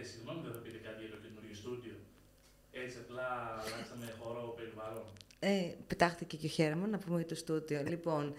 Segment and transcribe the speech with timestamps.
[0.00, 1.94] Ε, συγγνώμη, δεν θα πείτε κάτι για το καινούριο στούντιο.
[2.72, 3.26] Έτσι απλά
[3.64, 5.02] αλλάξαμε χώρο περιβάλλον.
[5.38, 7.82] Ε, πετάχτηκε και ο Χέρμαν να πούμε για το στούντιο.
[7.82, 8.34] Λοιπόν,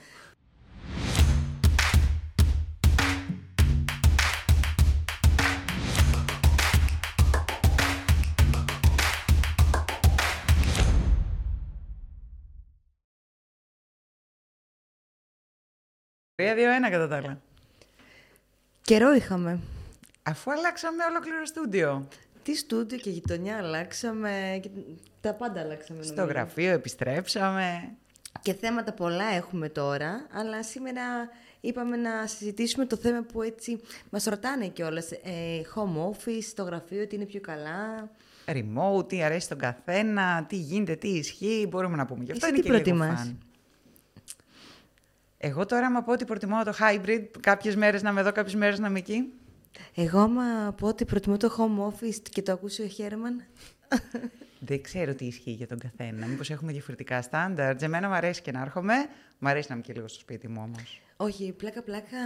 [16.35, 17.41] Τρία, δύο, ένα κατά τα άλλα.
[18.81, 19.59] καιρό είχαμε.
[20.27, 22.07] Αφού αλλάξαμε ολόκληρο στούντιο.
[22.43, 24.59] Τι στούντιο και γειτονιά αλλάξαμε.
[24.61, 24.69] Και
[25.21, 26.03] τα πάντα αλλάξαμε.
[26.03, 26.33] Στο νομίζω.
[26.33, 27.95] γραφείο επιστρέψαμε.
[28.41, 31.29] Και θέματα πολλά έχουμε τώρα, αλλά σήμερα
[31.61, 35.11] είπαμε να συζητήσουμε το θέμα που έτσι μας ρωτάνε κιόλας.
[35.11, 38.09] Ε, home office, το γραφείο, τι είναι πιο καλά.
[38.45, 42.23] Remote, τι αρέσει στον καθένα, τι γίνεται, τι ισχύει, μπορούμε να πούμε.
[42.23, 43.39] Γι' αυτό Εσύ είναι τι και λίγο προτιμάς; φαν.
[45.37, 48.79] Εγώ τώρα, άμα πω ότι προτιμώ το hybrid, κάποιες μέρες να είμαι εδώ, κάποιες μέρες
[48.79, 49.33] να είμαι εκεί.
[49.95, 53.43] Εγώ άμα πω ότι προτιμώ το home office και το ακούσει ο Χέρμαν.
[54.59, 56.25] Δεν ξέρω τι ισχύει για τον καθένα.
[56.25, 57.83] Μήπως έχουμε διαφορετικά στάνταρτς.
[57.83, 58.93] Εμένα μου αρέσει και να έρχομαι.
[59.39, 61.01] Μου αρέσει να είμαι και λίγο στο σπίτι μου όμως.
[61.17, 62.17] Όχι, πλάκα-πλάκα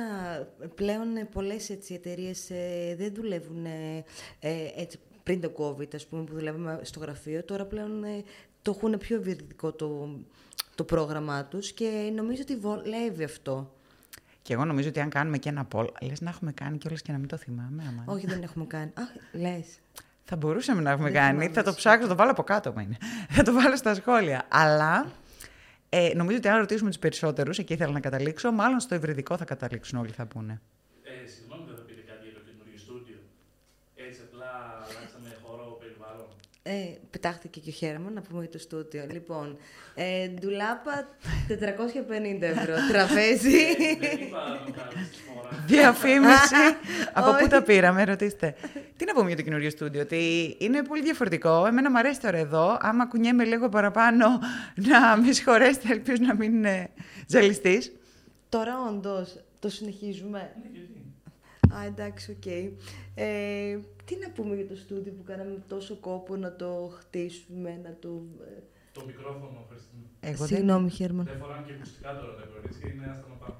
[0.75, 4.03] πλέον ε, πολλές έτσι, εταιρείες ε, δεν δουλεύουν ε,
[4.39, 7.43] ε, έτσι, πριν το COVID, ας πούμε, που δουλεύαμε στο γραφείο.
[7.43, 8.23] Τώρα πλέον ε,
[8.61, 10.19] το έχουν πιο ευηρετικό το,
[10.75, 13.73] το πρόγραμμά τους και νομίζω ότι βολεύει αυτό.
[14.41, 17.11] Και εγώ νομίζω ότι αν κάνουμε και ένα poll, λες να έχουμε κάνει κιόλας και
[17.11, 17.83] να μην το θυμάμαι.
[17.87, 18.03] Άμα...
[18.05, 18.91] Όχι, δεν έχουμε κάνει.
[18.93, 19.65] Αχ, λες.
[20.23, 21.37] Θα μπορούσαμε να έχουμε Δεν κάνει.
[21.37, 21.77] θυμάμαι Θα το εσύ.
[21.77, 22.97] ψάξω, θα το βάλω από κάτω μου είναι.
[23.29, 24.45] θα το βάλω στα σχόλια.
[24.49, 25.11] Αλλά
[25.89, 29.45] ε, νομίζω ότι αν ρωτήσουμε τους περισσότερους, εκεί ήθελα να καταλήξω, μάλλον στο ευρυδικό θα
[29.45, 30.61] καταλήξουν όλοι θα πούνε.
[31.03, 33.17] Ε, συγγνώμη, δεν θα πείτε κάτι για το καινούριο στούντιο.
[33.95, 34.51] Έτσι απλά
[34.87, 36.27] αλλάξαμε χώρο περιβάλλον.
[36.71, 39.05] Ε, πετάχτηκε και ο Χέρμαν να πούμε για το στούντιο.
[39.11, 39.57] Λοιπόν,
[39.95, 41.07] ε, ντουλάπα
[41.47, 42.75] 450 ευρώ.
[42.91, 43.49] Τραπέζι.
[43.99, 45.63] δεν είπα να το κάνεις τη φορά.
[45.65, 46.55] Διαφήμιση.
[47.13, 47.47] από πού Όχι.
[47.47, 48.55] τα πήραμε, ρωτήστε.
[48.97, 51.65] Τι να πούμε για το καινούριο στούντιο, ότι είναι πολύ διαφορετικό.
[51.65, 52.77] Εμένα μου αρέσει τώρα εδώ.
[52.81, 54.25] Άμα κουνιέμαι λίγο παραπάνω,
[54.89, 56.89] να με συγχωρέσετε, ελπίζω να μην είναι
[57.27, 57.81] ζαλιστή.
[58.49, 60.51] Τώρα όντως το συνεχίζουμε.
[60.63, 60.99] Ναι, γιατί;
[61.73, 62.45] Α, εντάξει, οκ.
[63.15, 67.95] Ε, τι να πούμε για το στούντιο που κάναμε τόσο κόπο να το χτίσουμε, να
[67.99, 68.21] το...
[68.41, 68.61] ε,
[68.93, 70.03] Το μικρόφωνο, Χριστίνα.
[70.19, 71.25] Εγώ δεν, Συγγνώμη, Χέρμαν.
[71.25, 73.55] Δεν φοράνε και ακουστικά τώρα τα κορίτσια, είναι άστα να πάμε.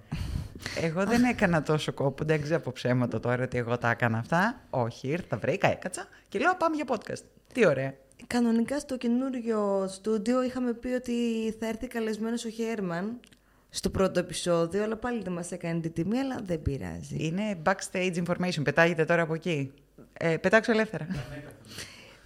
[0.87, 2.23] εγώ δεν έκανα τόσο κόπο.
[2.25, 4.61] Δεν ξέρω από ψέματα τώρα ότι εγώ τα έκανα αυτά.
[4.69, 7.23] Όχι, ήρθα, βρήκα, έκατσα και λέω πάμε για podcast.
[7.53, 7.93] Τι ωραία.
[8.27, 11.13] Κανονικά στο καινούριο στούντιο είχαμε πει ότι
[11.59, 13.19] θα έρθει καλεσμένος ο Χέρμαν
[13.69, 17.15] στο πρώτο επεισόδιο, αλλά πάλι δεν μας έκανε την τιμή, αλλά δεν πειράζει.
[17.19, 18.61] Είναι backstage information.
[18.63, 19.71] Πετάγεται τώρα από εκεί.
[20.13, 21.07] Ε, πετάξω ελεύθερα.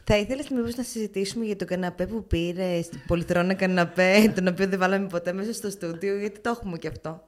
[0.03, 4.67] Θα ήθελες μήπως να συζητήσουμε για το καναπέ που πήρε, στην πολυθρόνα καναπέ, τον οποίο
[4.67, 7.27] δεν βάλαμε ποτέ μέσα στο στούντιο, γιατί το έχουμε και αυτό.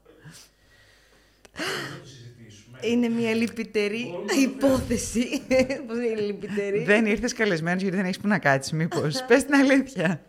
[1.52, 1.64] Θα
[2.02, 2.80] το συζητήσουμε.
[2.82, 5.42] Είναι μια λυπητερή Μπορούμε να το υπόθεση.
[5.88, 9.24] Πώς είναι λυπητερή; δεν ήρθες καλεσμένος γιατί δεν έχεις που να κάτσεις, μήπως.
[9.28, 10.22] Πες την αλήθεια.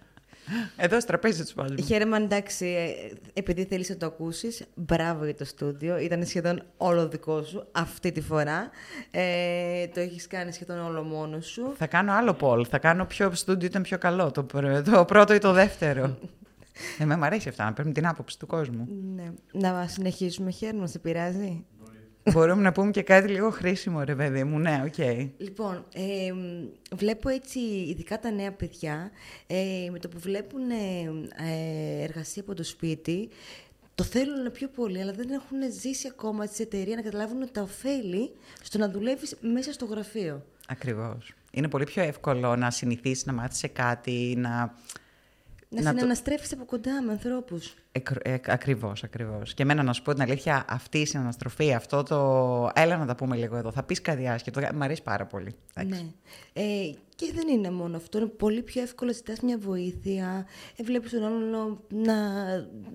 [0.76, 1.80] Εδώ στο τραπέζι τους βάζουμε.
[1.82, 5.98] Χέρμαν, εντάξει, ε, επειδή θέλεις να το ακούσεις, μπράβο για το στούντιο.
[5.98, 8.70] Ήταν σχεδόν όλο δικό σου αυτή τη φορά.
[9.10, 11.72] Ε, το έχεις κάνει σχεδόν όλο μόνος σου.
[11.76, 12.64] Θα κάνω άλλο poll.
[12.68, 14.30] Θα κάνω ποιο στούντιο ήταν πιο καλό.
[14.30, 16.18] Το, πρω- το πρώτο ή το δεύτερο.
[16.98, 18.88] Εμένα μου αρέσει αυτά, να παίρνουμε την άποψη του κόσμου.
[19.14, 19.32] Ναι.
[19.52, 21.64] Να συνεχίσουμε, Χέρμαν, σε πειράζει.
[22.32, 24.58] Μπορούμε να πούμε και κάτι λίγο χρήσιμο, ρε παιδί μου.
[24.58, 24.98] Ναι, οκ.
[25.38, 29.10] Λοιπόν, ε, μ, βλέπω έτσι, ειδικά τα νέα παιδιά,
[29.46, 30.74] ε, με το που βλέπουν ε,
[31.50, 33.28] ε, εργασία από το σπίτι,
[33.94, 38.30] το θέλουν πιο πολύ, αλλά δεν έχουν ζήσει ακόμα τη εταιρεία να καταλάβουν τα ωφέλη
[38.62, 40.44] στο να δουλεύεις μέσα στο γραφείο.
[40.68, 41.32] Ακριβώς.
[41.50, 44.74] Είναι πολύ πιο εύκολο να συνηθίσεις να μάθεις σε κάτι, να.
[45.80, 47.74] Να, Να το- συναναστρέφεις από κοντά με ανθρώπους.
[47.92, 49.54] Εκ- εκ- ακριβώς, ακριβώς.
[49.54, 52.70] Και εμένα να σου πω την αλήθεια, αυτή η συναναστροφή, αυτό το.
[52.74, 53.72] Έλα να τα πούμε λίγο εδώ.
[53.72, 54.60] Θα πεις κάτι άσχετο.
[54.74, 55.54] Μ' αρέσει πάρα πολύ.
[55.74, 56.02] Εντάξει.
[56.02, 56.62] Ναι.
[56.62, 58.18] Ε, και δεν είναι μόνο αυτό.
[58.18, 60.46] Είναι πολύ πιο εύκολο να ζητάς μια βοήθεια.
[60.76, 62.14] Ε, βλέπεις τον άλλον να,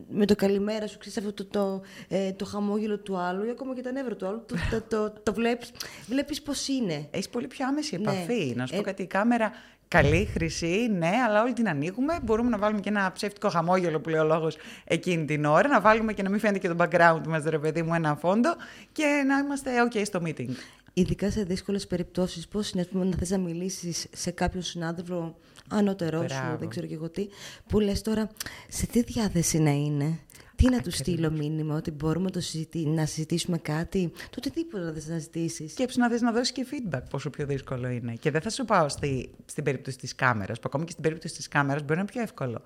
[0.09, 3.75] με το καλημέρα σου, ξέρεις αυτό το, το, ε, το χαμόγελο του άλλου ή ακόμα
[3.75, 4.45] και τα νεύρα του άλλου.
[4.47, 5.71] Το, το, το, το βλέπεις,
[6.07, 7.07] βλέπεις πώς είναι.
[7.11, 8.01] Έχεις πολύ πιο άμεση Ναι.
[8.01, 8.53] επαφή.
[8.55, 9.51] Να σου πω Ε, κάτι, η κάμερα
[9.91, 12.19] καλή, χρυσή, ναι, αλλά όλη την ανοίγουμε.
[12.23, 15.67] Μπορούμε να βάλουμε και ένα ψεύτικο χαμόγελο που λέει ο λόγος εκείνη την ώρα.
[15.67, 18.49] Να βάλουμε και να μην φαίνεται και το background μας, ρε παιδί μου, ένα φόντο
[18.91, 20.49] και να είμαστε OK στο meeting.
[20.93, 25.35] Ειδικά σε δύσκολες περιπτώσεις, πώς είναι ας πούμε, να θες να μιλήσεις σε κάποιον συνάδελφο
[25.69, 26.57] ανώτερό σου, Μπράβο.
[26.57, 27.27] δεν ξέρω και εγώ τι,
[27.67, 28.29] που λες τώρα
[28.67, 30.19] σε τι διάθεση να είναι;
[30.61, 34.83] Τι να του στείλω μήνυμα, ότι μπορούμε να, το συζητή- να συζητήσουμε κάτι, το οτιδήποτε
[34.83, 35.71] να θες να ζητήσεις.
[35.71, 38.13] Σκέψου να θες να δώσεις και feedback πόσο πιο δύσκολο είναι.
[38.13, 41.35] Και δεν θα σου πάω στη, στην περίπτωση της κάμερας, που ακόμη και στην περίπτωση
[41.35, 42.61] της κάμερας μπορεί να είναι πιο εύκολο.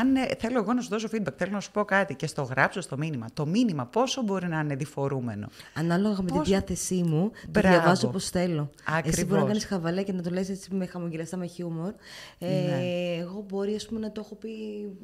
[0.00, 2.42] Αν ε, θέλω εγώ να σου δώσω feedback, θέλω να σου πω κάτι και στο
[2.42, 7.30] γράψω στο μήνυμα, το μήνυμα πόσο μπορεί να είναι διφορούμενο; Ανάλογα με τη διάθεσή μου,
[7.30, 7.68] το Μπράβο.
[7.68, 8.70] διαβάζω όπως θέλω.
[8.80, 9.46] Εσύ μπορεί να Ακριβώς.
[9.46, 11.92] κάνεις χαβαλέ και να το λες έτσι με χαμογελαστά, με χιούμορ.
[12.38, 12.82] Ε, Ναι.
[13.20, 14.48] Εγώ μπορεί ας πούμε, να το έχω πει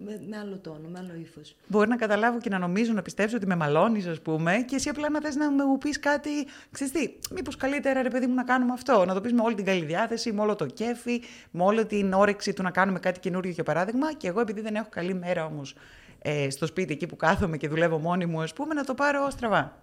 [0.04, 1.56] με, με άλλο τόνο, με άλλο ύφος.
[1.66, 4.88] Μπορεί να καταλάβω και να νομίζω, να πιστέψω ότι με μαλώνεις, ας πούμε, και εσύ
[4.88, 6.30] απλά να θες να μου πεις κάτι.
[6.70, 9.04] Ξέρεις τι, μήπως καλύτερα ρε παιδί μου να κάνουμε αυτό.
[9.04, 11.20] Να το πεις με όλη την καλή διάθεση, με όλο το κέφι,
[11.50, 14.12] με όλη την όρεξη του να κάνουμε κάτι καινούριο για παράδειγμα.
[14.14, 15.74] Και εγώ, επειδή δεν έχω καλή μέρα όμως
[16.22, 19.30] ε, στο σπίτι εκεί που κάθομαι και δουλεύω μόνη μου, ας πούμε, να το πάρω
[19.30, 19.80] στραβά.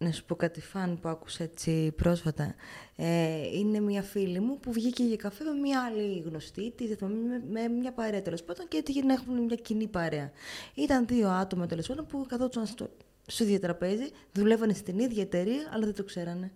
[0.00, 2.54] Να σου πω κάτι φαν που άκουσα έτσι πρόσφατα.
[2.96, 7.42] Ε, είναι μια φίλη μου που βγήκε για καφέ με μια άλλη γνωστή τη, με,
[7.50, 10.30] με μια παρέα τέλος πάντων και έτυχε να έχουν μια κοινή παρέα.
[10.74, 12.90] Ήταν δύο άτομα τέλος πάντων που καθόντουσαν στο,
[13.26, 16.52] στο ίδιο τραπέζι, δουλεύανε στην ίδια εταιρεία, αλλά δεν το ξέρανε.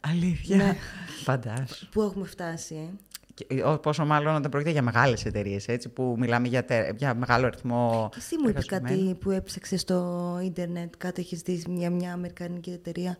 [0.00, 0.56] Αλήθεια.
[0.56, 0.76] Ναι.
[1.22, 1.88] Φαντάσου.
[1.88, 2.96] Πού έχουμε φτάσει, ε.
[3.34, 7.14] Και, ο- Πόσο μάλλον όταν πρόκειται για μεγάλες εταιρείες, έτσι, που μιλάμε για, τε- για
[7.14, 8.08] μεγάλο αριθμό.
[8.12, 9.06] Και εσύ μου είπες εργαζομένων.
[9.06, 13.18] κάτι που έψαξες στο ίντερνετ, κάτι έχεις δει μια, μια αμερικανική εταιρεία;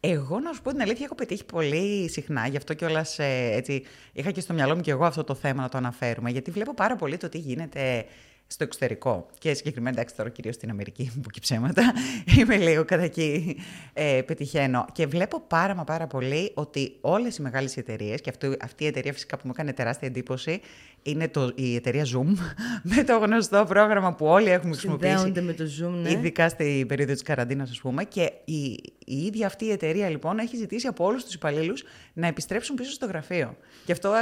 [0.00, 3.18] Εγώ να σου πω την αλήθεια, έχω πετύχει πολύ συχνά, γι' αυτό κιόλας
[3.52, 3.82] έτσι.
[4.12, 6.74] Είχα και στο μυαλό μου και εγώ αυτό το θέμα να το αναφέρουμε, γιατί βλέπω
[6.74, 8.04] πάρα πολύ το τι γίνεται
[8.46, 9.26] στο εξωτερικό.
[9.38, 11.92] Και συγκεκριμένα, εντάξει, τώρα κυρίως στην Αμερική, που και ψέματα.
[12.38, 13.56] Είμαι λίγο κατά εκεί,
[13.92, 14.86] ε, πετυχαίνω.
[14.92, 18.86] Και βλέπω πάρα μα πάρα πολύ ότι όλες οι μεγάλες εταιρείες, και αυτό, αυτή η
[18.86, 20.60] εταιρεία φυσικά που μου έκανε τεράστια εντύπωση,
[21.02, 22.36] είναι το, η εταιρεία Zoom,
[22.96, 25.12] με το γνωστό πρόγραμμα που όλοι έχουμε χρησιμοποιήσει.
[25.18, 26.10] Συνδέονται με το Zoom, ναι.
[26.10, 28.04] Ειδικά στην περίοδο της καραντίνας, ας πούμε.
[28.04, 28.64] Και η,
[29.04, 31.82] η ίδια αυτή η εταιρεία, λοιπόν, έχει ζητήσει από όλους τους υπαλλήλους
[32.12, 33.56] να επιστρέψουν πίσω στο γραφείο.
[33.84, 34.12] Και αυτό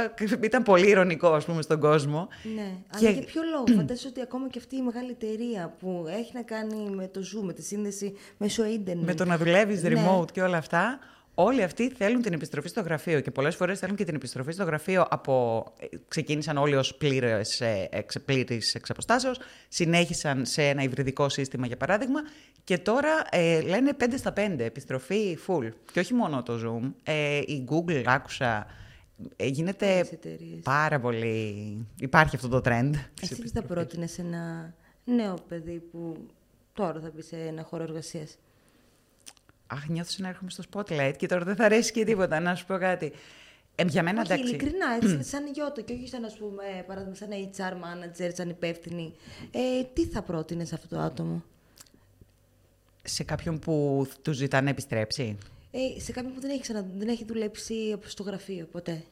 [0.43, 2.27] ήταν πολύ ηρωνικό, ας πούμε, στον κόσμο.
[2.55, 6.05] Ναι, Και- αλλά για ποιο λόγο; Φαντάζεσαι ότι ακόμα και αυτή η μεγάλη εταιρεία που
[6.17, 9.05] έχει να κάνει με το Zoom, με τη σύνδεση μέσω ίντερνετ.
[9.05, 9.89] Με το να δουλεύεις Ναι.
[9.93, 10.99] remote και όλα αυτά.
[11.33, 14.63] Όλοι αυτοί θέλουν την επιστροφή στο γραφείο και πολλές φορές θέλουν και την επιστροφή στο
[14.63, 15.65] γραφείο από...
[15.79, 21.67] ε, Ξεκίνησαν όλοι ως πλήρες, ε, εξ, πλήρης εξ αποστάσεως, συνέχισαν σε ένα υβριδικό σύστημα
[21.67, 22.19] για παράδειγμα
[22.63, 25.69] και τώρα ε, λένε 5 στα 5, επιστροφή full.
[25.91, 28.67] Και όχι μόνο το Zoom, ε, η Google άκουσα,
[29.35, 30.59] ε, γίνεται Άλλες εταιρείες.
[30.63, 31.55] πάρα πολύ...
[31.99, 32.89] Υπάρχει αυτό το trend.
[32.91, 33.69] της Εσύ τι θα επιστροφής.
[33.69, 34.73] πρότεινες σε ένα
[35.03, 36.17] νέο παιδί που
[36.73, 38.37] τώρα θα μπει σε ένα χώρο εργασίας;
[39.73, 42.39] Αχ, νιώθω σαν να έρχομαι στο spotlight και τώρα δεν θα αρέσει και τίποτα.
[42.39, 43.11] Να σου πω κάτι.
[43.75, 44.53] Ε, για μένα Όχι, εντάξει.
[44.53, 49.13] ειλικρινά, έτσι, σαν γιώτα και όχι σαν, ας πούμε, παράδειγμα, σαν HR manager, σαν υπεύθυνη.
[49.51, 51.43] Ε, τι θα πρότεινες σε αυτό το άτομο;
[53.03, 55.37] Σε κάποιον που του ζητά να επιστρέψει.
[55.71, 59.03] Ε, σε κάποιον που δεν έχει, ξανα, δεν έχει δουλέψει στο γραφείο ποτέ.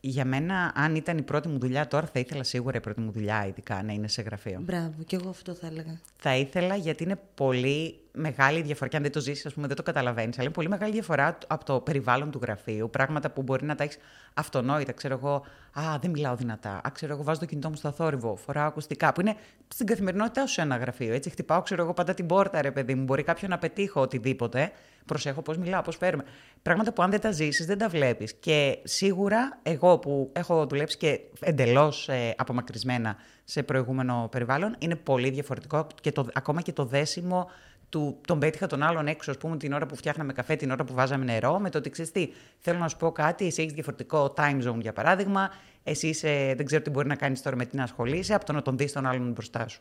[0.00, 3.10] Για μένα, αν ήταν η πρώτη μου δουλειά τώρα, θα ήθελα σίγουρα η πρώτη μου
[3.10, 4.60] δουλειά, ειδικά να είναι σε γραφείο.
[4.62, 6.00] Μπράβο, και εγώ αυτό θα έλεγα.
[6.16, 8.90] Θα ήθελα γιατί είναι πολύ μεγάλη διαφορά.
[8.90, 10.34] Και αν δεν το ζήσεις, ας πούμε, δεν το καταλαβαίνεις.
[10.34, 12.90] Αλλά είναι πολύ μεγάλη διαφορά από το περιβάλλον του γραφείου.
[12.90, 13.98] Πράγματα που μπορεί να τα έχεις
[14.34, 14.92] αυτονόητα.
[14.92, 16.70] Ξέρω εγώ, Α, δεν μιλάω δυνατά.
[16.70, 18.36] Α, ξέρω εγώ, βάζω το κινητό μου στο θόρυβο.
[18.36, 19.12] Φοράω ακουστικά.
[19.12, 19.34] Που είναι
[19.68, 21.14] στην καθημερινότητά σου σε ένα γραφείο.
[21.14, 23.04] Έτσι, χτυπάω, ξέρω εγώ, πάντα την πόρτα, ρε παιδί μου.
[23.04, 24.70] Μπορεί κάποιον να πετύχω οτιδήποτε.
[25.06, 26.24] Προσέχω πώς μιλάω, πώς φέρουμε.
[26.62, 28.34] Πράγματα που αν δεν τα ζήσεις, δεν τα βλέπεις.
[28.34, 35.30] Και σίγουρα εγώ που έχω δουλέψει και εντελώς ε, απομακρυσμένα σε προηγούμενο περιβάλλον, είναι πολύ
[35.30, 37.50] διαφορετικό και το, ακόμα και το δέσιμο
[37.88, 40.84] του, τον πέτυχα τον άλλον έξω, ας πούμε, την ώρα που φτιάχναμε καφέ, την ώρα
[40.84, 43.72] που βάζαμε νερό, με το ότι ξέρεις τι, θέλω να σου πω κάτι, εσύ έχεις
[43.72, 45.50] διαφορετικό time zone για παράδειγμα,
[45.82, 48.52] εσύ είσαι, δεν ξέρω τι μπορεί να κάνεις τώρα με τι να ασχολείσαι, από το
[48.52, 49.80] να τον δεις τον άλλον μπροστά σου.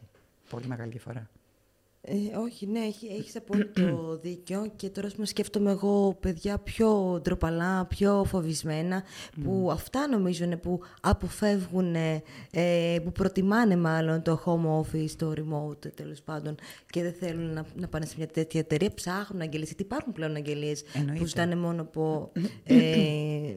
[0.49, 1.29] Πολύ μεγάλη διαφορά.
[2.01, 3.81] Ε, όχι, ναι, έχει, έχεις απόλυτο
[4.23, 9.03] δίκιο και τώρα ας πούμε, σκέφτομαι εγώ παιδιά πιο ντροπαλά, πιο φοβισμένα
[9.43, 11.95] που αυτά νομίζω είναι που αποφεύγουν,
[12.51, 16.55] ε, που προτιμάνε μάλλον το home office, το remote τέλος πάντων
[16.89, 20.35] και δεν θέλουν να, να πάνε σε μια τέτοια εταιρεία, ψάχνουν αγγελίες, γιατί υπάρχουν πλέον
[20.35, 21.19] αγγελίες Εννοείται.
[21.19, 22.31] που ζητάνε μόνο από
[22.63, 22.75] ε,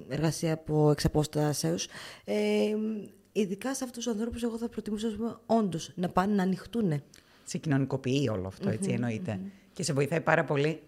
[0.15, 1.89] εργασία από εξ απόστασεως.
[2.25, 2.35] Ε,
[3.33, 7.03] ειδικά σε αυτούς τους ανθρώπους εγώ θα προτιμούσα ας πούμε, όντως να πάνε να ανοιχτούν.
[7.51, 9.41] Σε κοινωνικοποιεί όλο αυτό, έτσι εννοείται.
[9.73, 10.83] Και σε βοηθάει πάρα πολύ.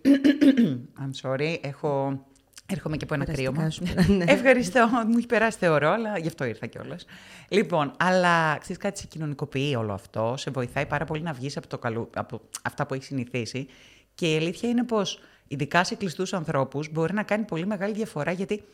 [1.00, 2.20] I'm sorry, έχω...
[2.66, 3.70] Έρχομαι και από ένα Περαστικά κρύωμα.
[3.70, 4.24] σου πέρα, ναι.
[4.28, 4.88] Ευχαριστώ.
[5.06, 7.04] Μου έχει περάσει θεωρώ, αλλά γι' αυτό ήρθα κιόλας.
[7.48, 10.34] Λοιπόν, αλλά ξέρεις κάτι, σε κοινωνικοποιεί όλο αυτό.
[10.36, 13.66] Σε βοηθάει πάρα πολύ να βγεις από, το καλού, από αυτά που έχεις συνηθίσει.
[14.14, 18.32] Και η αλήθεια είναι πως, ειδικά σε κλειστούς ανθρώπους, μπορεί να κάνει πολύ μεγάλη διαφορά
[18.32, 18.64] γιατί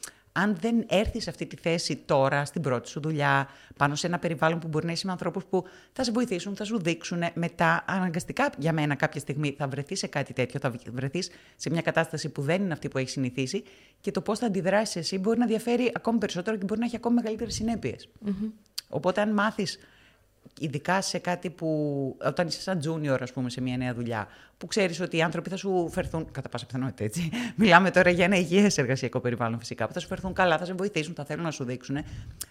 [0.40, 4.18] αν δεν έρθεις σε αυτή τη θέση τώρα, στην πρώτη σου δουλειά, πάνω σε ένα
[4.18, 7.84] περιβάλλον που μπορεί να είσαι με ανθρώπους που θα σε βοηθήσουν, θα σου δείξουν, μετά
[7.86, 12.28] αναγκαστικά για μένα κάποια στιγμή θα βρεθείς σε κάτι τέτοιο, θα βρεθείς σε μια κατάσταση
[12.28, 13.62] που δεν είναι αυτή που έχεις συνηθίσει
[14.00, 16.96] και το πώς θα αντιδράσεις εσύ μπορεί να διαφέρει ακόμη περισσότερο και μπορεί να έχει
[16.96, 18.08] ακόμη μεγαλύτερες συνέπειες.
[18.88, 19.78] Οπότε, αν μάθεις
[20.58, 24.66] ειδικά σε κάτι που, όταν είσαι σαν junior, ας πούμε, σε μια νέα δουλειά, που
[24.66, 26.30] ξέρεις ότι οι άνθρωποι θα σου φερθούν.
[26.30, 27.30] Κατά πάσα πιθανότητα έτσι.
[27.56, 29.86] Μιλάμε τώρα για ένα υγιές εργασιακό περιβάλλον φυσικά.
[29.86, 32.04] Που θα σου φερθούν καλά, θα σε βοηθήσουν, θα θέλουν να σου δείξουν.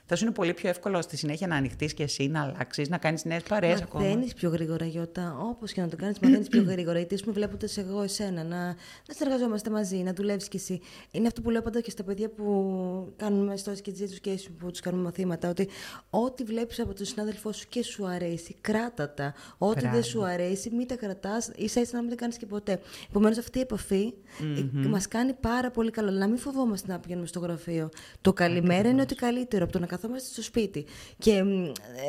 [0.05, 2.97] Θα σου είναι πολύ πιο εύκολο στη συνέχεια να ανοιχτείς και εσύ, να αλλάξεις, να
[2.97, 4.03] κάνεις νέες παρέες ακόμα.
[4.03, 5.37] Μαθαίνει πιο γρήγορα, Γιώτα.
[5.39, 6.97] Όπως και να το κάνεις, μαθαίνει πιο γρήγορα.
[6.97, 8.65] Γιατί, ας πούμε, βλέποντας εγώ εσένα να,
[9.07, 10.79] να συνεργαζόμαστε μαζί, να δουλεύεις κι εσύ.
[11.11, 14.79] Είναι αυτό που λέω πάντα και στα παιδιά που κάνουμε στο και education που τους
[14.79, 15.49] κάνουμε μαθήματα.
[15.49, 15.67] Ότι
[16.09, 19.33] ό,τι βλέπεις από τον συνάδελφό σου και σου αρέσει, κράτα τα.
[19.57, 22.79] Ό,τι δεν σου αρέσει, μην τα κρατάς, ίσα ίσα να μην τα κάνεις και ποτέ.
[23.09, 24.87] Επομένως, αυτή η επαφή mm-hmm.
[24.87, 26.11] μας κάνει πάρα πολύ καλό.
[26.11, 27.89] Να μην φοβόμαστε να πηγαίνουμε στο γραφείο.
[28.21, 30.85] Το καλημέρα είναι ότι καλύτερο από το να καθόμαστε στο σπίτι
[31.17, 31.43] και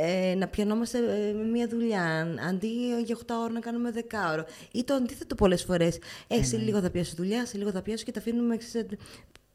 [0.03, 2.35] ε, να πιανόμαστε ε, με μία δουλειά.
[2.49, 2.69] Αντί
[3.05, 4.01] για 8 ώρε να κάνουμε 10
[4.33, 4.45] ώρε.
[4.73, 5.99] Ή το αντίθετο πολλές φορές.
[6.27, 8.57] Ε, σε λίγο θα πιάσω δουλειά, σε λίγο θα πιάσω και τα αφήνουμε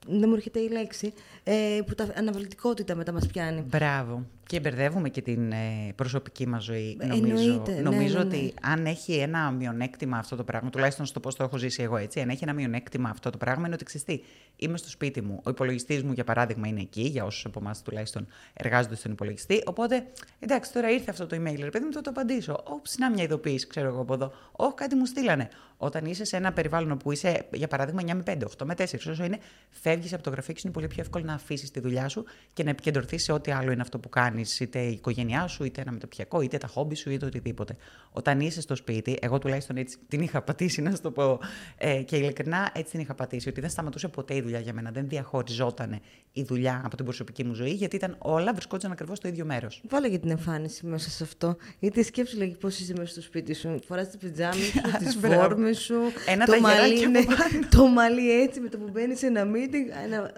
[0.07, 1.13] δεν μου έρχεται η λέξη,
[1.43, 3.61] ε, που τα αναβλητικότητα μετά μας πιάνει.
[3.61, 4.25] Μπράβο.
[4.47, 7.41] Και μπερδεύουμε και την ε, προσωπική μας ζωή, νομίζω.
[7.41, 11.19] Εννοείται, ναι, νομίζω ναι, ναι, ότι αν έχει ένα μειονέκτημα αυτό το πράγμα, τουλάχιστον στο
[11.19, 13.83] πώς το έχω ζήσει εγώ έτσι, αν έχει ένα μειονέκτημα αυτό το πράγμα, είναι ότι
[13.83, 14.23] ξεστή.
[14.55, 15.39] Είμαι στο σπίτι μου.
[15.43, 19.63] Ο υπολογιστής μου, για παράδειγμα, είναι εκεί, για όσους από εμάς τουλάχιστον εργάζονται στον υπολογιστή.
[19.65, 20.05] Οπότε,
[20.39, 22.63] εντάξει, τώρα ήρθε αυτό το email, ρε παιδί μου, θα το απαντήσω.
[22.63, 24.33] Όψη, να μια ειδοποίηση, ξέρω εγώ από εδώ.
[24.51, 25.49] Όχι, κάτι μου στείλανε.
[25.77, 28.83] Όταν είσαι σε ένα περιβάλλον που είσαι, για παράδειγμα, 9 με 5, 8 με 4,
[29.09, 29.37] όσο είναι,
[29.69, 32.63] φεύγεις από το γραφείο και είναι πολύ πιο εύκολο να αφήσεις τη δουλειά σου και
[32.63, 35.91] να επικεντρωθείς σε ό,τι άλλο είναι αυτό που κάνεις, είτε η οικογένειά σου, είτε ένα
[35.91, 37.75] μεταπιακό, είτε τα χόμπι σου, είτε οτιδήποτε.
[38.11, 41.39] Όταν είσαι στο σπίτι, εγώ τουλάχιστον έτσι την είχα πατήσει, να σου το πω
[41.77, 44.91] ε, και ειλικρινά έτσι την είχα πατήσει, ότι δεν σταματούσε ποτέ η δουλειά για μένα.
[44.91, 45.99] Δεν διαχωριζόταν
[46.31, 49.81] η δουλειά από την προσωπική μου ζωή, γιατί ήταν όλα βρισκόταν ακριβώς στο ίδιο μέρος.
[49.89, 51.55] Βάλε για την εμφάνιση μέσα σε αυτό.
[51.79, 53.79] Γιατί σκέψου λέγει πώς είσαι μέσα στο σπίτι σου.
[53.87, 55.95] Φοράς τις πιτζάμες σου, τις φόρμες σου.
[56.27, 57.25] Ένα το μαλλί, είναι,
[57.69, 60.03] το μαλλί έτσι με το που μπαίνεις σε ένα meeting.
[60.05, 60.31] Ένα,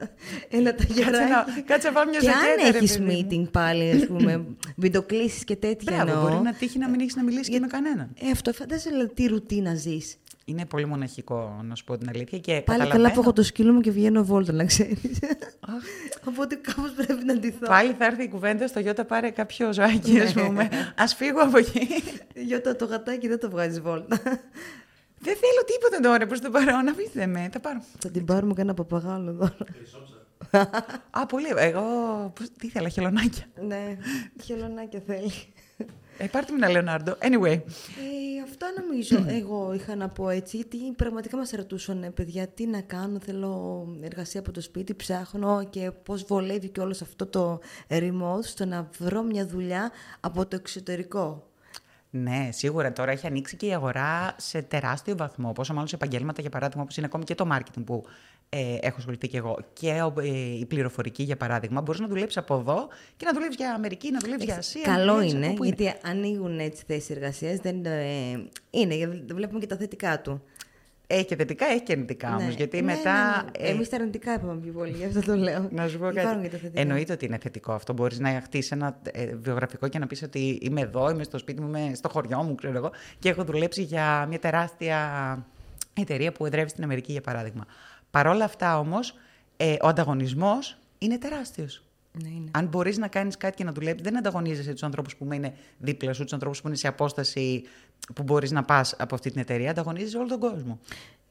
[0.49, 1.61] ένα ταγιαράκι.
[1.61, 6.03] Κάτσε να μια Και αν έχεις meeting πάλι, ας πούμε, βιντεοκλήσεις και τέτοια.
[6.03, 8.09] Μπράβο, μπορεί να τύχει να μην έχεις να μιλήσεις και με κανέναν.
[8.19, 10.17] Ε, αυτό φαντάζεσαι τι ρουτίνα ζεις.
[10.47, 12.39] Είναι πολύ μοναχικό, να σου πω την αλήθεια.
[12.39, 12.91] Και Πάλι καταλαβαίνω...
[12.91, 15.19] καλά που έχω το σκύλο μου και βγαίνω βόλτα, να ξέρεις.
[16.23, 17.67] Οπότε κάπως πρέπει να ντυθώ.
[17.67, 20.69] Πάλι θα έρθει η κουβέντα στο Γιώτα πάρε κάποιο ζωάκι, ας πούμε.
[20.95, 21.87] Α φύγω από εκεί.
[22.35, 24.19] Γιώτα, το γατάκι δεν το βγάζεις βόλτα.
[25.19, 26.87] Δεν θέλω τίποτα τώρα προς το παρόν.
[26.87, 27.83] Αφήστε με, τα πάρω.
[27.99, 29.49] Θα την πάρουμε και ένα παπαγάλο εδώ.
[31.09, 31.47] Α, πολύ.
[31.55, 31.83] Εγώ.
[32.59, 33.45] Τι ήθελα, χελονάκια.
[33.67, 33.97] Ναι,
[34.43, 35.31] χελονάκια θέλει.
[36.17, 37.17] Ε, πάρτε με ένα Λεωνάρντο.
[37.21, 37.51] Anyway.
[37.51, 42.81] Ε, αυτό νομίζω εγώ είχα να πω έτσι, γιατί πραγματικά μας ρωτούσαν, παιδιά, τι να
[42.81, 48.43] κάνω, θέλω εργασία από το σπίτι, ψάχνω και πώς βολεύει και όλος αυτό το remote
[48.43, 51.47] στο να βρω μια δουλειά από το εξωτερικό.
[52.09, 55.51] Ναι, σίγουρα τώρα έχει ανοίξει και η αγορά σε τεράστιο βαθμό.
[55.51, 58.05] Πόσο μάλλον σε επαγγέλματα, για παράδειγμα, όπως είναι ακόμη και το marketing που
[58.49, 59.89] ε, έχω ασχοληθεί και εγώ, και
[60.21, 62.87] ε, η πληροφορική, για παράδειγμα, μπορείς να δουλέψεις από εδώ
[63.17, 64.81] και να δουλεύεις για Αμερική, να δουλεύεις για Ασία.
[64.81, 67.57] Καλό είναι, γιατί ανοίγουν έτσι θέσεις εργασίας.
[67.57, 70.43] Δεν ε, είναι, βλέπουμε και τα θετικά του.
[71.07, 72.35] Έχει και θετικά, έχει και αρνητικά ναι.
[72.35, 72.49] όμω.
[72.49, 73.43] Γιατί ναι, μετά.
[73.43, 73.69] Ναι, ναι.
[73.69, 75.67] Εμείς τα αρνητικά είπαμε πιο πολύ, γι' αυτό το λέω.
[75.71, 76.71] να σου πω κάτι.
[76.73, 77.93] Εννοείται ότι είναι θετικό αυτό.
[77.93, 81.61] Μπορείς να χτίσεις ένα ε, βιογραφικό και να πεις ότι είμαι εδώ, είμαι στο σπίτι
[81.61, 85.45] μου, είμαι στο χωριό μου, ξέρω εγώ, και έχω δουλέψει για μια τεράστια
[85.93, 87.65] εταιρεία που εδρεύει στην Αμερική, για παράδειγμα.
[88.15, 89.13] Παρ' όλα αυτά όμως,
[89.57, 91.83] ε, ο ανταγωνισμός είναι τεράστιος.
[92.21, 92.49] Ναι, είναι.
[92.51, 96.13] Αν μπορείς να κάνεις κάτι και να δουλέψεις, δεν ανταγωνίζεσαι τους ανθρώπους που είναι δίπλα
[96.13, 97.63] σου, τους ανθρώπους που είναι σε απόσταση
[98.15, 99.69] που μπορείς να πας από αυτή την εταιρεία.
[99.69, 100.79] Ανταγωνίζεσαι όλο τον κόσμο.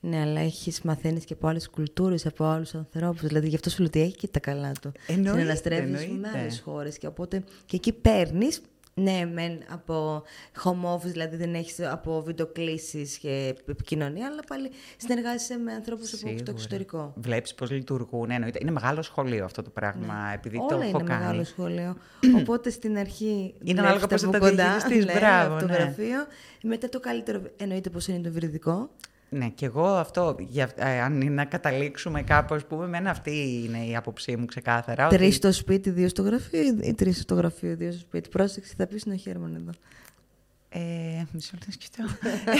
[0.00, 3.20] Ναι, αλλά έχεις μαθαίνεις και από άλλες κουλτούρες, από άλλους ανθρώπους.
[3.20, 4.92] Δηλαδή, γι' αυτό σου λέω ότι έχει και τα καλά του.
[5.06, 5.38] Εννοείται.
[5.38, 6.98] Συναναστρέφεις με άλλες χώρες.
[6.98, 8.60] Και οπότε και εκεί παίρνεις
[8.94, 10.22] ναι, μεν από
[10.62, 16.42] home office, δηλαδή δεν έχεις από βιντεοκλήσεις και επικοινωνία, αλλά πάλι συνεργάζεσαι με ανθρώπους από
[16.42, 17.12] το εξωτερικό.
[17.16, 18.26] Βλέπεις πώς λειτουργούν.
[18.26, 20.34] Ναι, είναι μεγάλο σχολείο αυτό το πράγμα, ναι.
[20.34, 21.96] επειδή Όλα το έχω είναι μεγάλο σχολείο.
[22.40, 23.54] Οπότε στην αρχή.
[23.62, 25.04] Είναι ανάλογα πώ θα τα διαχειριστείς.
[25.12, 25.58] Ναι, Μπράβο.
[25.58, 25.72] το ναι.
[25.72, 26.26] γραφείο.
[26.62, 28.90] Μετά το καλύτερο εννοείται πώ είναι το βρυδικό.
[29.34, 33.62] Ναι, και εγώ αυτό, για, ε, αν είναι να καταλήξουμε κάπου, ας πούμε, μένα αυτή
[33.64, 35.08] είναι η άποψή μου ξεκάθαρα.
[35.08, 35.34] Τρεις ότι...
[35.34, 38.28] στο σπίτι, δύο στο γραφείο ή τρεις στο γραφείο, δύο στο σπίτι.
[38.28, 39.70] Πρόσεξε, θα πεις είναι ο Χέρμαν εδώ.
[40.68, 42.04] Ε, μισό λεπτό να σκεφτώ.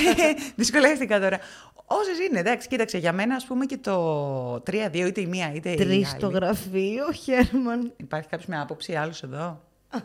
[0.56, 1.38] Δυσκολεύτηκα τώρα.
[1.86, 4.62] Όσες είναι, εντάξει, κοίταξε, για μένα, ας πούμε, και το 3-2,
[4.92, 5.84] είτε η μία είτε η άλλη.
[5.84, 7.92] Τρει στο γραφείο, Χέρμαν.
[7.96, 9.62] Υπάρχει κάποιος με άποψη, άλλος εδώ;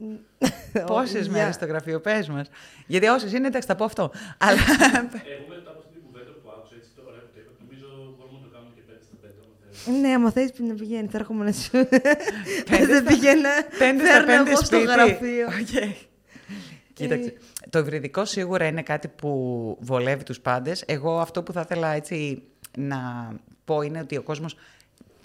[0.00, 0.84] yeah.
[0.86, 2.48] Πόσε μέρες στο γραφείο, πες μας.
[2.86, 4.10] Γιατί όσες είναι, εντάξει, θα πω αυτό.
[4.38, 4.60] Αλλά...
[4.60, 7.86] Εγώ μετά από αυτή την κουβέντα που άκουσα, έτσι το ωραίο που νομίζω
[8.18, 10.00] μπορούμε να το κάνουμε και 5 στα 5.
[10.00, 11.70] Ναι, άμα θέλει να πηγαίνει, θα έρχομαι να σου.
[12.92, 13.48] Δεν πηγαίνω.
[13.78, 14.24] 5 στα
[14.60, 15.48] 5 στο γραφείο.
[16.92, 17.34] Κοίταξε.
[17.70, 19.30] Το υβριδικό σίγουρα είναι κάτι που
[19.80, 20.84] βολεύει τους πάντες.
[20.86, 22.42] Εγώ αυτό που θα ήθελα έτσι
[22.78, 23.32] να
[23.64, 24.56] πω είναι ότι ο κόσμος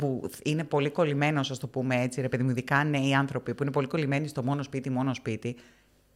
[0.01, 3.63] που είναι πολύ κολλημένος, ας το πούμε έτσι, ρε παιδί μου, ειδικά νέοι άνθρωποι που
[3.63, 5.55] είναι πολύ κολλημένοι στο μόνο σπίτι, μόνο σπίτι,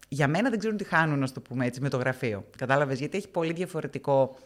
[0.07, 2.45] για μένα δεν ξέρουν τι χάνουν, να το πούμε έτσι, με το γραφείο.
[2.57, 4.37] Κατάλαβες, γιατί έχει πολύ διαφορετικό.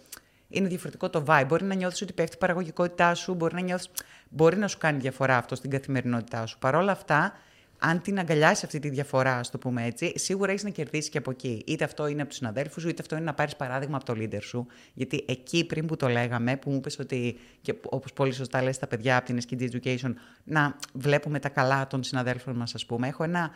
[0.50, 1.44] Είναι διαφορετικό το vibe.
[1.48, 3.90] Μπορεί να νιώθεις ότι πέφτει η παραγωγικότητά σου, μπορεί να, νιώθεις...
[4.30, 6.60] μπορεί να σου κάνει διαφορά αυτό στην καθημερινότητά σου.
[6.60, 7.34] Παρ' όλα αυτά,
[7.80, 11.18] αν την αγκαλιάσει αυτή τη διαφορά, ας το πούμε έτσι, σίγουρα έχεις να κερδίσεις και
[11.18, 11.64] από εκεί.
[11.68, 14.14] Είτε αυτό είναι από τους συναδέλφους σου, είτε αυτό είναι να πάρεις παράδειγμα από το
[14.18, 14.68] leader σου.
[14.94, 18.78] Γιατί εκεί πριν που το λέγαμε, που μου είπε ότι, και όπως πολύ σωστά λες
[18.78, 23.08] τα παιδιά από την SKD Education, να βλέπουμε τα καλά των συναδέλφων μας, ας πούμε.
[23.08, 23.52] Έχω ένα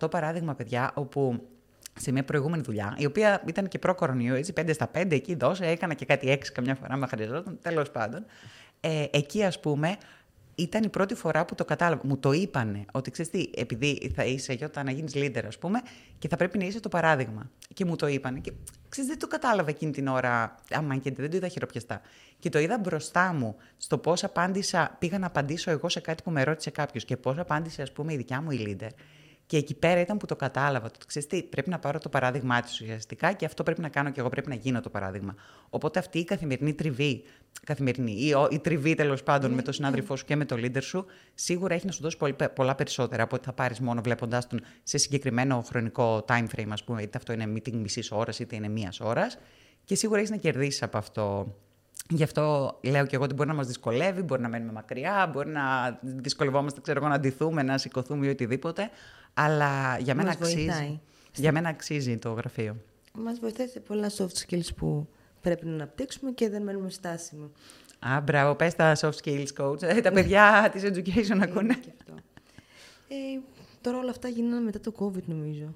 [0.00, 1.48] 38 παράδειγμα, παιδιά, όπου
[1.98, 5.66] σε μια προηγούμενη δουλειά, η οποία ήταν και προ-κορονίου, έτσι, 5 στα 5, εκεί δώσε,
[5.66, 8.24] έκανα και κάτι έξι καμιά φορά, μα χρειαζόταν, τέλος πάντων.
[8.80, 9.96] Ε, εκεί, ας πούμε,
[10.54, 12.02] ήταν η πρώτη φορά που το κατάλαβα.
[12.04, 15.80] Μου το είπανε ότι ξέρεις τι, επειδή θα είσαι γιώτα να γίνεις leader, ας πούμε,
[16.18, 17.50] και θα πρέπει να είσαι το παράδειγμα.
[17.74, 18.38] Και μου το είπανε.
[18.38, 18.52] Και
[18.88, 20.54] ξέρεις, δεν το κατάλαβα εκείνη την ώρα.
[20.70, 22.00] Άμα και δεν το είδα χειροπιαστά.
[22.38, 24.96] Και το είδα μπροστά μου στο πώς απάντησα.
[24.98, 28.12] Πήγα να απαντήσω εγώ σε κάτι που με ρώτησε κάποιος και πώς απάντησε, ας πούμε,
[28.12, 28.90] η δικιά μου η leader.
[29.50, 30.90] Και εκεί πέρα ήταν που το κατάλαβα.
[30.90, 34.10] Το ξέρεις τι, πρέπει να πάρω το παράδειγμά της ουσιαστικά και αυτό πρέπει να κάνω
[34.10, 34.28] και εγώ.
[34.28, 35.34] Πρέπει να γίνω το παράδειγμα.
[35.70, 37.22] Οπότε αυτή η καθημερινή τριβή,
[37.66, 41.06] καθημερινή, ή η τριβή τέλος πάντων με τον συνάδελφό σου και με το leader σου,
[41.34, 44.60] σίγουρα έχει να σου δώσει πολύ, πολλά περισσότερα από ό,τι θα πάρεις μόνο βλέποντάς τον
[44.82, 47.02] σε συγκεκριμένο χρονικό time frame, ας πούμε.
[47.02, 49.38] Είτε αυτό είναι meeting μισής ώρας, είτε είναι μίας ώρας.
[49.84, 51.54] Και σίγουρα έχεις να κερδίσεις από αυτό.
[52.10, 55.48] Γι' αυτό λέω και εγώ ότι μπορεί να μας δυσκολεύει, μπορεί να μένουμε μακριά, μπορεί
[55.48, 58.90] να δυσκολευόμαστε ξέρω, να αντιθούμε, να σηκωθούμε ή οτιδήποτε.
[59.34, 61.00] Αλλά για μένα, αξίζει,
[61.34, 62.76] για μένα αξίζει το γραφείο.
[63.12, 65.08] Μας βοηθάει σε πολλά soft skills που
[65.40, 67.50] πρέπει να αναπτύξουμε και δεν μένουμε στάσιμοι.
[67.98, 69.82] Α, μπράβο, πες τα soft skills coach.
[69.82, 71.76] Ε, τα παιδιά της education ακούνε.
[73.08, 73.40] Ε,
[73.80, 75.74] τώρα όλα αυτά γίνανε μετά το COVID νομίζω.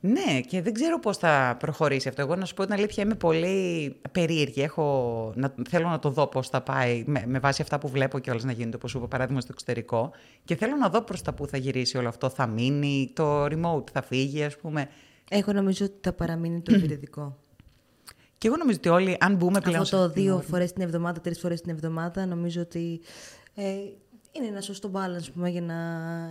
[0.00, 2.22] Ναι, και δεν ξέρω πώς θα προχωρήσει αυτό.
[2.22, 4.62] Εγώ να σου πω την αλήθεια είμαι πολύ περίεργη.
[4.62, 8.18] Έχω, να, θέλω να το δω πώς θα πάει με, με βάση αυτά που βλέπω
[8.18, 10.10] και όλα να γίνεται, όπως σου είπα παράδειγμα στο εξωτερικό.
[10.44, 12.28] Και θέλω να δω προς τα που θα γυρίσει όλο αυτό.
[12.28, 14.88] Θα μείνει το remote, θα φύγει ας πούμε.
[15.30, 17.36] Εγώ νομίζω ότι θα παραμείνει το υπηρετικό.
[18.38, 19.80] Και εγώ νομίζω ότι όλοι, αν μπούμε πλέον...
[19.80, 23.00] Αυτό το δύο φορές την εβδομάδα, τρεις φορές την εβδομάδα, νομίζω ότι
[23.54, 23.64] ε,
[24.32, 25.76] είναι ένα σωστό balance πούμε, για να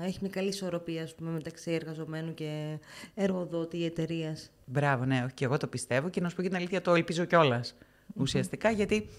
[0.06, 2.78] έχει μια καλή ισορροπία πούμε, μεταξύ εργαζομένου και
[3.14, 4.52] εργοδότη εταιρείας.
[4.66, 7.26] Μπράβο, ναι, και εγώ το πιστεύω και να σου πω και την αλήθεια, το ελπίζω
[7.26, 7.76] κιόλας.
[8.16, 9.10] Ουσιαστικά, γιατί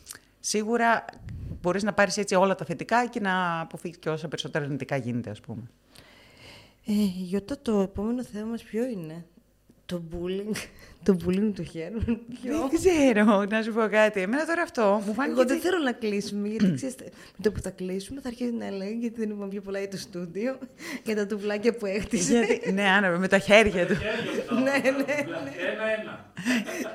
[0.41, 1.05] σίγουρα
[1.61, 5.31] μπορείς να πάρεις έτσι όλα τα θετικά και να αποφύγεις και όσα περισσότερα αρνητικά γίνεται,
[5.31, 5.63] ας πούμε.
[6.87, 9.27] Ε, Γιώτα, το επόμενο θέμα μας ποιο είναι;
[9.91, 10.57] Το bullying,
[11.05, 11.99] το bullying του χέρου.
[12.05, 14.21] Δεν ξέρω, να σου πω κάτι.
[14.21, 15.41] Εμένα τώρα αυτό μου φάνηκε.
[15.41, 16.95] Εγώ δεν θέλω να κλείσουμε, γιατί ξέρεις,
[17.37, 19.89] με το που θα κλείσουμε θα αρχίσει να λέει, γιατί δεν είπαμε πιο πολλά για
[19.89, 20.59] το στούντιο,
[21.05, 22.41] για τα τουβλάκια που έχτισε.
[22.41, 23.95] Γιατί, ναι, Άννα, με τα χέρια του.
[24.55, 25.15] ναι, ναι.
[25.73, 26.33] Ένα-ένα.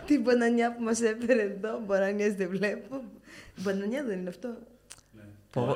[0.06, 3.02] Την μπανανιά που μας έφερε εδώ, μπανανιές δεν βλέπω.
[3.56, 4.48] Μπανανιά δεν είναι αυτό.
[5.12, 5.24] Ναι.
[5.52, 5.62] Πω.
[5.62, 5.76] Ε,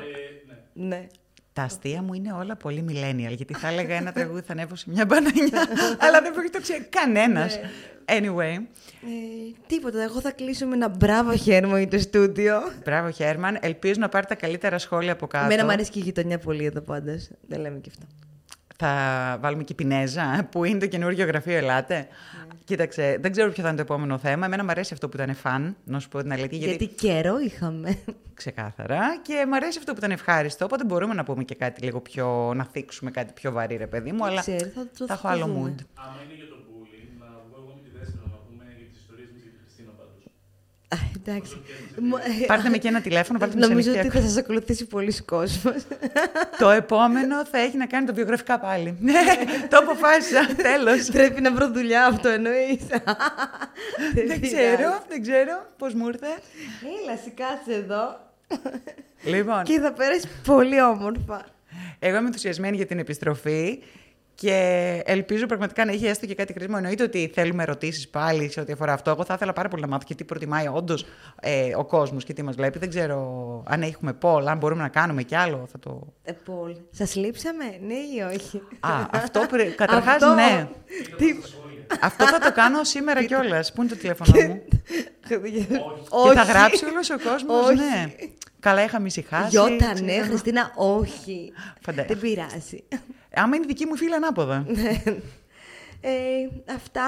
[0.72, 1.06] ναι.
[1.54, 1.62] Ναι.
[1.62, 4.90] Τα αστεία μου είναι όλα πολύ millennial, γιατί θα έλεγα ένα τραγούδι θα ανέβω σε
[4.90, 5.68] μια μπανανιά,
[6.04, 7.56] αλλά δεν πρόκειται να ξέρει κανένας.
[7.56, 7.70] Ναι.
[8.18, 8.54] Anyway,
[9.02, 12.60] Ε, τίποτα, εγώ θα κλείσω με ένα μπράβο χέρμο για το στούντιο.
[12.84, 13.58] μπράβο Χέρμαν.
[13.60, 15.44] Ελπίζω να πάρει τα καλύτερα σχόλια από κάτω.
[15.44, 17.18] Εμένα μου αρέσει και η γειτονιά πολύ εδώ πάντα.
[17.48, 18.06] Δεν λέμε και αυτό.
[18.82, 21.94] Θα βάλουμε και Πινέζα, που είναι το καινούργιο γραφείο Ελάτε.
[21.96, 22.06] Ναι.
[22.64, 24.46] Κοίταξε, δεν ξέρω ποιο θα είναι το επόμενο θέμα.
[24.46, 26.58] Εμένα μου αρέσει αυτό που ήταν φαν, να σου πω την αλήθεια.
[26.58, 27.98] Γιατί, καιρό είχαμε.
[28.34, 29.00] Ξεκάθαρα.
[29.22, 30.64] Και μου αρέσει αυτό που ήταν ευχάριστο.
[30.64, 32.52] Οπότε μπορούμε να πούμε και κάτι λίγο πιο.
[32.54, 34.24] να θίξουμε κάτι πιο βαρύ, ρε παιδί μου.
[34.26, 35.74] Αλλά Ξέρει, θα το θα έχω το άλλο δούμε.
[35.78, 35.84] mood.
[35.94, 38.98] Άμα είναι για το bullying, να βγω εγώ με τη Δέσποινα να πούμε για τις
[39.02, 40.22] ιστορίες μας για τη Χριστίνα πάντως.
[40.94, 41.60] Α, εντάξει.
[42.00, 44.36] Μου- ε, Πάρτε με και ένα τηλέφωνο, βάλτε με σε Νομίζω ανοιχτή ότι θα σας
[44.36, 45.84] ακολουθήσει πολλοί κόσμος.
[46.58, 48.96] Το επόμενο θα έχει να κάνει το βιογραφικά πάλι.
[49.00, 49.12] Ναι,
[49.68, 50.46] το αποφάσισα.
[50.70, 51.08] Τέλος.
[51.12, 52.80] Πρέπει να βρω δουλειά αυτό εννοείς.
[54.26, 56.26] δεν ξέρω, δεν ξέρω πώς μου ήρθε;
[57.02, 58.20] Έλα, εσύ κάτσε εδώ.
[59.24, 61.44] Λοιπόν, Και θα πέρασε πολύ όμορφα.
[61.98, 63.82] εγώ είμαι ενθουσιασμένη για την επιστροφή
[64.40, 66.74] και ελπίζω πραγματικά να έχει έστω και κάτι χρήσιμο.
[66.78, 69.10] Εννοείται ότι θέλουμε ερωτήσεις πάλι σε ό,τι αφορά αυτό.
[69.10, 71.06] Εγώ θα ήθελα πάρα πολύ να μάθω και τι προτιμάει όντως
[71.40, 72.78] ε, ο κόσμος και τι μας βλέπει.
[72.78, 73.18] Δεν ξέρω
[73.66, 75.68] αν έχουμε πόλ, αν μπορούμε να κάνουμε κι άλλο.
[75.72, 76.12] Θα το...
[76.22, 79.64] Ε, Πολ, σας λείψαμε, ναι ή όχι; Α, αυτό πρέ...
[79.84, 80.34] καταρχάς Αυτό.
[80.34, 80.68] ναι.
[81.16, 81.26] Τι...
[82.00, 83.72] Αυτό θα το κάνω σήμερα κιόλας.
[83.72, 84.62] Πού είναι το τηλέφωνο μου;
[85.28, 87.74] Και θα γράψει όλος ο κόσμος, Όχι.
[87.76, 88.14] ναι.
[88.60, 89.48] Καλά, είχαμε ησυχάσει.
[89.48, 90.04] Γιώτα, ξέρω.
[90.04, 91.52] ναι, Χριστίνα, όχι.
[91.80, 92.14] Φαντάζομαι.
[92.14, 92.84] Δεν πειράζει.
[93.34, 94.66] Άμα είναι δική μου φίλη, ανάποδα.
[96.02, 96.10] Ε,
[96.74, 97.02] αυτά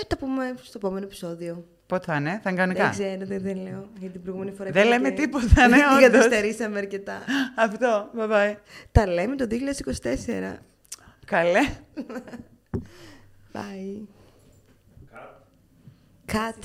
[0.00, 1.66] ε, τα πούμε στο επόμενο επεισόδιο.
[1.86, 3.88] Πότε θα είναι, θα είναι κανονικά; Δεν ξέρω, δεν, δεν λέω.
[3.98, 4.70] Για την προηγούμενη φορά.
[4.70, 6.10] Δεν είπα λέμε και- τίποτα, ναι, όντως.
[6.10, 7.22] Καθυστερήσαμε αρκετά.
[7.56, 8.54] Αυτό, bye bye.
[8.92, 10.56] Τα λέμε το 2024.
[11.26, 11.60] Καλέ.
[13.52, 14.02] Bye.
[15.12, 16.32] Cut.
[16.32, 16.64] Cut.